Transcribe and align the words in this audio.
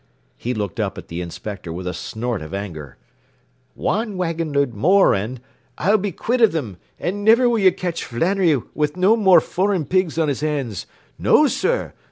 He 0.35 0.55
looked 0.55 0.79
up 0.79 0.97
at 0.97 1.09
the 1.09 1.21
inspector 1.21 1.71
with 1.71 1.85
a 1.85 1.93
snort 1.93 2.41
of 2.41 2.55
anger. 2.55 2.97
“Wan 3.75 4.17
wagonload 4.17 4.73
more 4.73 5.13
an, 5.13 5.39
I'll 5.77 5.99
be 5.99 6.11
quit 6.11 6.41
of 6.41 6.53
thim, 6.53 6.77
an' 6.99 7.23
niver 7.23 7.47
will 7.47 7.59
ye 7.59 7.69
catch 7.69 8.03
Flannery 8.05 8.59
wid 8.73 8.97
no 8.97 9.15
more 9.15 9.39
foreign 9.39 9.85
pigs 9.85 10.17
on 10.17 10.27
his 10.27 10.41
hands. 10.41 10.87
No, 11.19 11.45
sur! 11.45 11.93